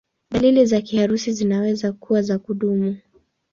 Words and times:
Dalili 0.31 0.65
za 0.65 0.81
kiharusi 0.81 1.31
zinaweza 1.31 1.91
kuwa 1.93 2.21
za 2.21 2.39
kudumu. 2.39 2.97